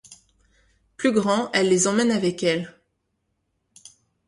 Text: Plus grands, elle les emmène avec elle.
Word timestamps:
Plus 0.97 1.11
grands, 1.11 1.51
elle 1.53 1.69
les 1.69 1.87
emmène 1.87 2.09
avec 2.09 2.41
elle. 2.41 2.73